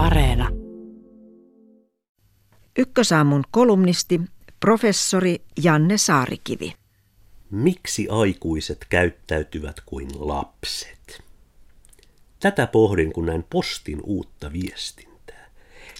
Areena. 0.00 0.48
Ykkösaamun 2.78 3.44
kolumnisti, 3.50 4.20
professori 4.60 5.36
Janne 5.62 5.98
Saarikivi. 5.98 6.74
Miksi 7.50 8.08
aikuiset 8.10 8.86
käyttäytyvät 8.88 9.76
kuin 9.86 10.08
lapset? 10.14 11.22
Tätä 12.40 12.66
pohdin, 12.66 13.12
kun 13.12 13.26
näin 13.26 13.44
postin 13.50 14.00
uutta 14.04 14.52
viestintää. 14.52 15.50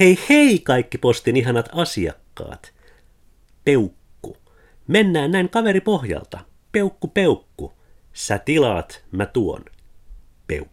Hei 0.00 0.18
hei 0.28 0.58
kaikki 0.58 0.98
postin 0.98 1.36
ihanat 1.36 1.68
asiakkaat. 1.72 2.72
Peukku. 3.64 4.36
Mennään 4.86 5.30
näin 5.30 5.48
kaveri 5.48 5.80
pohjalta. 5.80 6.38
Peukku 6.72 7.08
peukku. 7.08 7.72
Sä 8.12 8.38
tilaat, 8.38 9.04
mä 9.10 9.26
tuon. 9.26 9.64
Peukku. 10.46 10.72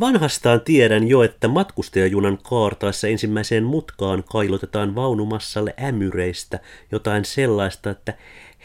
Vanhastaan 0.00 0.60
tiedän 0.60 1.08
jo, 1.08 1.22
että 1.22 1.48
matkustajajunan 1.48 2.38
kaartaessa 2.42 3.08
ensimmäiseen 3.08 3.64
mutkaan 3.64 4.24
kailotetaan 4.24 4.94
vaunumassalle 4.94 5.74
ämyreistä 5.82 6.60
jotain 6.92 7.24
sellaista, 7.24 7.90
että 7.90 8.14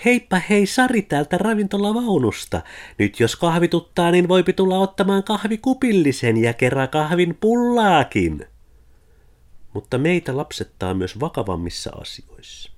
Heippa 0.05 0.41
hei 0.49 0.65
Sari 0.65 1.01
täältä 1.01 1.37
ravintolavaunusta. 1.37 2.61
Nyt 2.97 3.19
jos 3.19 3.35
kahvituttaa, 3.35 4.11
niin 4.11 4.27
voipi 4.27 4.53
tulla 4.53 4.79
ottamaan 4.79 5.23
kahvikupillisen 5.23 6.37
ja 6.37 6.53
kerran 6.53 6.89
kahvin 6.89 7.37
pullaakin. 7.41 8.45
Mutta 9.73 9.97
meitä 9.97 10.37
lapsettaa 10.37 10.93
myös 10.93 11.19
vakavammissa 11.19 11.91
asioissa. 12.01 12.71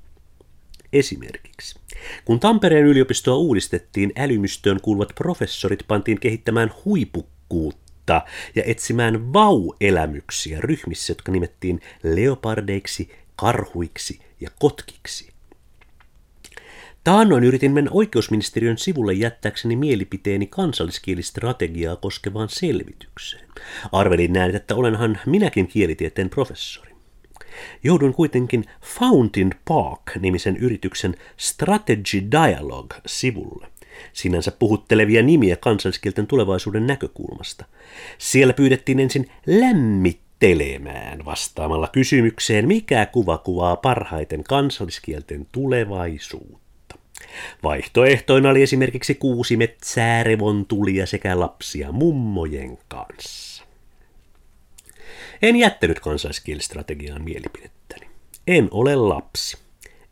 Esimerkiksi, 0.93 1.79
kun 2.25 2.39
Tampereen 2.39 2.85
yliopistoa 2.85 3.35
uudistettiin, 3.35 4.13
älymystöön 4.17 4.81
kuuluvat 4.81 5.15
professorit 5.15 5.83
pantiin 5.87 6.19
kehittämään 6.19 6.71
huipukkuutta 6.85 7.82
ja 8.55 8.63
etsimään 8.65 9.33
vau-elämyksiä 9.33 10.61
ryhmissä, 10.61 11.11
jotka 11.11 11.31
nimettiin 11.31 11.81
leopardeiksi, 12.03 13.11
karhuiksi 13.35 14.19
ja 14.39 14.49
kotkiksi. 14.59 15.33
Taannoin 17.03 17.43
yritin 17.43 17.71
mennä 17.71 17.91
oikeusministeriön 17.93 18.77
sivulle 18.77 19.13
jättääkseni 19.13 19.75
mielipiteeni 19.75 20.47
kansalliskielistrategiaa 20.47 21.95
koskevaan 21.95 22.49
selvitykseen. 22.49 23.47
Arvelin 23.91 24.33
näin, 24.33 24.55
että 24.55 24.75
olenhan 24.75 25.19
minäkin 25.25 25.67
kielitieteen 25.67 26.29
professori. 26.29 26.93
Jouduin 27.83 28.13
kuitenkin 28.13 28.65
Fountain 28.81 29.51
Park-nimisen 29.67 30.57
yrityksen 30.57 31.15
Strategy 31.37 32.31
Dialogue-sivulle. 32.31 33.67
Sinänsä 34.13 34.51
puhuttelevia 34.51 35.23
nimiä 35.23 35.55
kansalliskielten 35.55 36.27
tulevaisuuden 36.27 36.87
näkökulmasta. 36.87 37.65
Siellä 38.17 38.53
pyydettiin 38.53 38.99
ensin 38.99 39.31
lämmittelemään 39.45 41.25
vastaamalla 41.25 41.87
kysymykseen, 41.87 42.67
mikä 42.67 43.05
kuva 43.05 43.37
kuvaa 43.37 43.75
parhaiten 43.75 44.43
kansalliskielten 44.43 45.47
tulevaisuutta. 45.51 46.63
Vaihtoehtoina 47.63 48.49
oli 48.49 48.61
esimerkiksi 48.61 49.15
kuusi 49.15 49.57
metsää, 49.57 50.23
revontulia 50.23 51.05
sekä 51.05 51.39
lapsia 51.39 51.91
mummojen 51.91 52.77
kanssa. 52.87 53.63
En 55.41 55.55
jättänyt 55.55 55.99
kansalliskielistrategiaan 55.99 57.23
mielipidettäni. 57.23 58.07
En 58.47 58.67
ole 58.71 58.95
lapsi, 58.95 59.57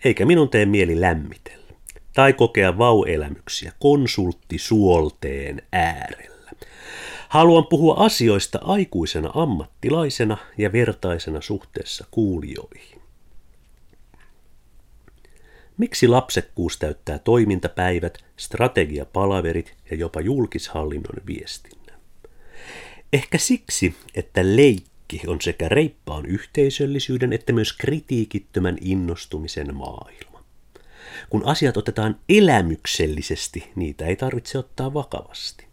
eikä 0.05 0.25
minun 0.25 0.49
tee 0.49 0.65
mieli 0.65 1.01
lämmitellä 1.01 1.60
tai 2.13 2.33
kokea 2.33 2.77
vauelämyksiä 2.77 3.71
konsulttisuolteen 3.79 5.61
äärellä. 5.71 6.51
Haluan 7.29 7.67
puhua 7.67 7.95
asioista 7.97 8.59
aikuisena 8.63 9.31
ammattilaisena 9.33 10.37
ja 10.57 10.71
vertaisena 10.71 11.41
suhteessa 11.41 12.05
kuulijoihin. 12.11 13.01
Miksi 15.77 16.07
lapsekkuus 16.07 16.77
täyttää 16.77 17.19
toimintapäivät, 17.19 18.17
strategiapalaverit 18.37 19.75
ja 19.91 19.97
jopa 19.97 20.21
julkishallinnon 20.21 21.25
viestinnän? 21.27 21.99
Ehkä 23.13 23.37
siksi, 23.37 23.95
että 24.15 24.41
leikki 24.43 25.21
on 25.27 25.41
sekä 25.41 25.69
reippaan 25.69 26.25
yhteisöllisyyden 26.25 27.33
että 27.33 27.53
myös 27.53 27.73
kritiikittömän 27.73 28.77
innostumisen 28.81 29.75
maailma. 29.75 30.30
Kun 31.29 31.45
asiat 31.45 31.77
otetaan 31.77 32.19
elämyksellisesti, 32.29 33.71
niitä 33.75 34.05
ei 34.05 34.15
tarvitse 34.15 34.57
ottaa 34.57 34.93
vakavasti. 34.93 35.71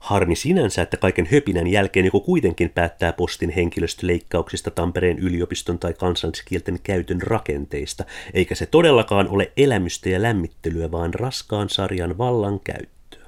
Harmi 0.00 0.36
sinänsä, 0.36 0.82
että 0.82 0.96
kaiken 0.96 1.28
höpinän 1.32 1.66
jälkeen 1.66 2.06
joku 2.06 2.20
kuitenkin 2.20 2.70
päättää 2.70 3.12
postin 3.12 3.50
henkilöstöleikkauksista 3.50 4.70
Tampereen 4.70 5.18
yliopiston 5.18 5.78
tai 5.78 5.94
kansalliskielten 5.94 6.78
käytön 6.82 7.22
rakenteista, 7.22 8.04
eikä 8.34 8.54
se 8.54 8.66
todellakaan 8.66 9.28
ole 9.28 9.52
elämystä 9.56 10.08
ja 10.08 10.22
lämmittelyä, 10.22 10.90
vaan 10.90 11.14
raskaan 11.14 11.68
sarjan 11.68 12.18
vallan 12.18 12.60
käyttöä. 12.60 13.26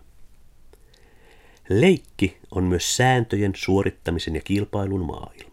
Leikki 1.69 2.37
on 2.51 2.65
myös 2.65 2.97
sääntöjen, 2.97 3.53
suorittamisen 3.57 4.35
ja 4.35 4.41
kilpailun 4.41 5.07
maailma. 5.07 5.52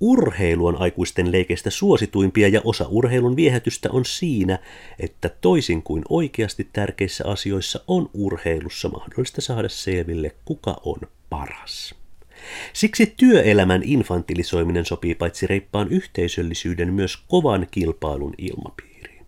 Urheilu 0.00 0.66
on 0.66 0.80
aikuisten 0.80 1.32
leikeistä 1.32 1.70
suosituimpia 1.70 2.48
ja 2.48 2.60
osa 2.64 2.86
urheilun 2.88 3.36
viehätystä 3.36 3.88
on 3.92 4.04
siinä, 4.04 4.58
että 4.98 5.30
toisin 5.40 5.82
kuin 5.82 6.02
oikeasti 6.08 6.68
tärkeissä 6.72 7.24
asioissa 7.26 7.80
on 7.86 8.10
urheilussa 8.14 8.88
mahdollista 8.88 9.40
saada 9.40 9.68
selville, 9.68 10.34
kuka 10.44 10.80
on 10.84 11.00
paras. 11.30 11.94
Siksi 12.72 13.14
työelämän 13.16 13.82
infantilisoiminen 13.84 14.84
sopii 14.84 15.14
paitsi 15.14 15.46
reippaan 15.46 15.88
yhteisöllisyyden 15.88 16.92
myös 16.92 17.16
kovan 17.28 17.66
kilpailun 17.70 18.34
ilmapiiriin. 18.38 19.26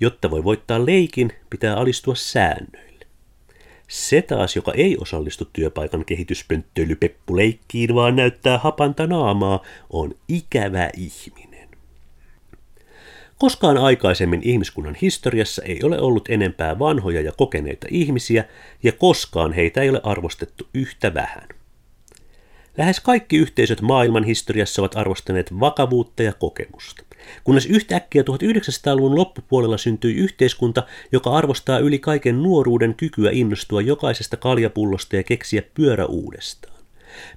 Jotta 0.00 0.30
voi 0.30 0.44
voittaa 0.44 0.86
leikin, 0.86 1.32
pitää 1.50 1.76
alistua 1.76 2.14
säännöille. 2.14 2.85
Se 3.88 4.22
taas, 4.22 4.56
joka 4.56 4.72
ei 4.72 4.96
osallistu 5.00 5.48
työpaikan 5.52 6.04
kehityspönttelypeppuleikkiin, 6.04 7.94
vaan 7.94 8.16
näyttää 8.16 8.58
hapanta 8.58 9.06
naamaa, 9.06 9.62
on 9.90 10.14
ikävä 10.28 10.90
ihminen. 10.96 11.68
Koskaan 13.38 13.78
aikaisemmin 13.78 14.40
ihmiskunnan 14.44 14.96
historiassa 15.02 15.62
ei 15.62 15.80
ole 15.82 16.00
ollut 16.00 16.28
enempää 16.28 16.78
vanhoja 16.78 17.20
ja 17.20 17.32
kokeneita 17.32 17.86
ihmisiä, 17.90 18.44
ja 18.82 18.92
koskaan 18.92 19.52
heitä 19.52 19.82
ei 19.82 19.90
ole 19.90 20.00
arvostettu 20.02 20.68
yhtä 20.74 21.14
vähän. 21.14 21.48
Lähes 22.78 23.00
kaikki 23.00 23.36
yhteisöt 23.36 23.80
maailman 23.80 24.24
historiassa 24.24 24.82
ovat 24.82 24.96
arvostaneet 24.96 25.60
vakavuutta 25.60 26.22
ja 26.22 26.32
kokemusta. 26.32 27.05
Kunnes 27.44 27.66
yhtäkkiä 27.66 28.22
1900-luvun 28.22 29.16
loppupuolella 29.16 29.78
syntyi 29.78 30.14
yhteiskunta, 30.14 30.82
joka 31.12 31.30
arvostaa 31.30 31.78
yli 31.78 31.98
kaiken 31.98 32.42
nuoruuden 32.42 32.94
kykyä 32.94 33.30
innostua 33.32 33.80
jokaisesta 33.80 34.36
kaljapullosta 34.36 35.16
ja 35.16 35.22
keksiä 35.22 35.62
pyörä 35.74 36.06
uudestaan. 36.06 36.76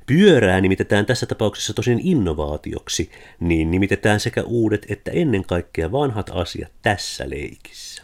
Pyörää 0.06 0.62
nimitetään 0.62 1.06
tässä 1.06 1.26
tapauksessa 1.26 1.74
tosin 1.74 2.00
innovaatioksi, 2.04 3.12
niin 3.40 3.72
nimitetään 3.72 4.20
sekä 4.20 4.44
uudet 4.44 4.86
että 4.90 5.12
ennen 5.12 5.46
kaikkea 5.46 5.92
vanhat 5.92 6.30
asiat 6.34 6.72
tässä 6.82 7.30
leikissä. 7.30 8.04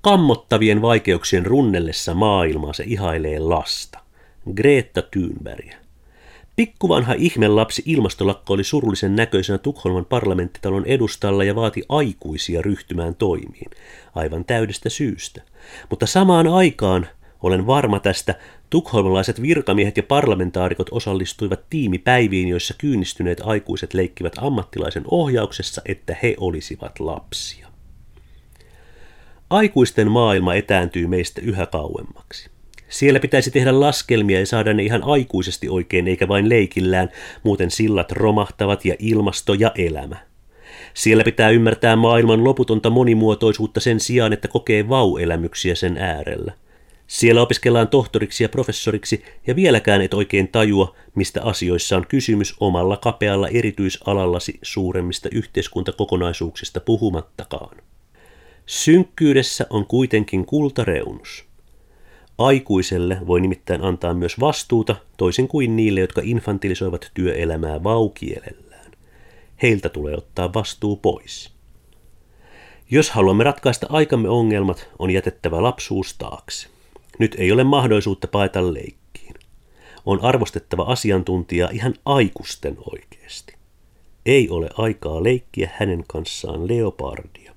Kammottavien 0.00 0.82
vaikeuksien 0.82 1.46
runnellessa 1.46 2.14
maailmaa 2.14 2.72
se 2.72 2.84
ihailee 2.86 3.38
lasta. 3.38 3.98
Greta 4.54 5.02
Thunbergia. 5.02 5.81
Pikkuvanha 6.56 7.14
ihmelapsi 7.18 7.82
ilmastolakko 7.86 8.54
oli 8.54 8.64
surullisen 8.64 9.16
näköisenä 9.16 9.58
Tukholman 9.58 10.04
parlamenttitalon 10.04 10.86
edustalla 10.86 11.44
ja 11.44 11.54
vaati 11.54 11.82
aikuisia 11.88 12.62
ryhtymään 12.62 13.14
toimiin, 13.14 13.70
aivan 14.14 14.44
täydestä 14.44 14.88
syystä. 14.88 15.42
Mutta 15.90 16.06
samaan 16.06 16.46
aikaan, 16.46 17.08
olen 17.42 17.66
varma 17.66 18.00
tästä, 18.00 18.34
tukholmalaiset 18.70 19.42
virkamiehet 19.42 19.96
ja 19.96 20.02
parlamentaarikot 20.02 20.88
osallistuivat 20.90 21.60
tiimipäiviin, 21.70 22.48
joissa 22.48 22.74
kyynistyneet 22.78 23.40
aikuiset 23.44 23.94
leikkivät 23.94 24.32
ammattilaisen 24.38 25.04
ohjauksessa, 25.10 25.82
että 25.86 26.16
he 26.22 26.34
olisivat 26.38 27.00
lapsia. 27.00 27.68
Aikuisten 29.50 30.10
maailma 30.10 30.54
etääntyy 30.54 31.06
meistä 31.06 31.40
yhä 31.44 31.66
kauemmaksi. 31.66 32.51
Siellä 32.92 33.20
pitäisi 33.20 33.50
tehdä 33.50 33.80
laskelmia 33.80 34.40
ja 34.40 34.46
saada 34.46 34.74
ne 34.74 34.82
ihan 34.82 35.04
aikuisesti 35.04 35.68
oikein, 35.68 36.08
eikä 36.08 36.28
vain 36.28 36.48
leikillään, 36.48 37.08
muuten 37.42 37.70
sillat 37.70 38.12
romahtavat 38.12 38.84
ja 38.84 38.94
ilmasto 38.98 39.54
ja 39.54 39.72
elämä. 39.74 40.16
Siellä 40.94 41.24
pitää 41.24 41.50
ymmärtää 41.50 41.96
maailman 41.96 42.44
loputonta 42.44 42.90
monimuotoisuutta 42.90 43.80
sen 43.80 44.00
sijaan, 44.00 44.32
että 44.32 44.48
kokee 44.48 44.88
vauelämyksiä 44.88 45.74
sen 45.74 45.96
äärellä. 45.96 46.52
Siellä 47.06 47.42
opiskellaan 47.42 47.88
tohtoriksi 47.88 48.44
ja 48.44 48.48
professoriksi 48.48 49.24
ja 49.46 49.56
vieläkään 49.56 50.02
et 50.02 50.14
oikein 50.14 50.48
tajua, 50.48 50.96
mistä 51.14 51.42
asioissa 51.42 51.96
on 51.96 52.06
kysymys 52.06 52.54
omalla 52.60 52.96
kapealla 52.96 53.48
erityisalallasi 53.48 54.58
suuremmista 54.62 55.28
yhteiskuntakokonaisuuksista 55.32 56.80
puhumattakaan. 56.80 57.76
Synkkyydessä 58.66 59.66
on 59.70 59.86
kuitenkin 59.86 60.46
kultareunus. 60.46 61.51
Aikuiselle 62.42 63.18
voi 63.26 63.40
nimittäin 63.40 63.82
antaa 63.82 64.14
myös 64.14 64.40
vastuuta, 64.40 64.96
toisin 65.16 65.48
kuin 65.48 65.76
niille, 65.76 66.00
jotka 66.00 66.20
infantilisoivat 66.24 67.10
työelämää 67.14 67.84
vaukielellään. 67.84 68.90
Heiltä 69.62 69.88
tulee 69.88 70.16
ottaa 70.16 70.54
vastuu 70.54 70.96
pois. 70.96 71.52
Jos 72.90 73.10
haluamme 73.10 73.44
ratkaista 73.44 73.86
aikamme 73.90 74.28
ongelmat, 74.28 74.88
on 74.98 75.10
jätettävä 75.10 75.62
lapsuus 75.62 76.14
taakse. 76.18 76.68
Nyt 77.18 77.34
ei 77.38 77.52
ole 77.52 77.64
mahdollisuutta 77.64 78.28
paeta 78.28 78.74
leikkiin. 78.74 79.34
On 80.06 80.24
arvostettava 80.24 80.82
asiantuntija 80.82 81.68
ihan 81.72 81.94
aikuisten 82.06 82.76
oikeasti. 82.92 83.54
Ei 84.26 84.48
ole 84.50 84.68
aikaa 84.78 85.22
leikkiä 85.22 85.70
hänen 85.74 86.04
kanssaan 86.08 86.68
leopardia. 86.68 87.51